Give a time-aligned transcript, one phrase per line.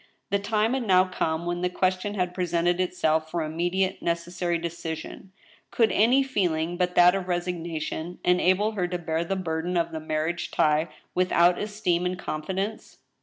[0.31, 4.57] The time had now come when jthe question had pre sented itself for immediate, necessary
[4.57, 5.31] decision.
[5.69, 9.99] Could any feeling but that of resignation enable her to bear the burden of the
[10.01, 12.97] mar^ riage tie without esteem and confidence